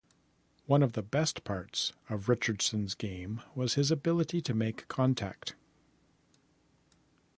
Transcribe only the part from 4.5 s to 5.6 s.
make contact.